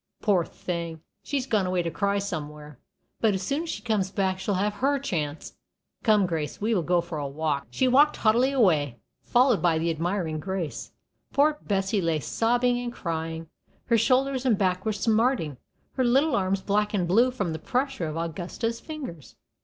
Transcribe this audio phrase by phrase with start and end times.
[0.19, 1.01] Poor thing!
[1.21, 2.79] she's gone away to cry somewhere,
[3.19, 5.57] but as soon as she comes back she shall have her chance.
[6.01, 9.91] Come, Grace, we will go for a walk." She walked haughtily away, followed by the
[9.91, 10.91] admiring Grace.
[11.31, 13.47] Poor Bessie lay sobbing and crying.
[13.85, 15.57] Her shoulders and back were smarting,
[15.93, 19.35] her little arms black and blue from the pressure of Augusta's fingers.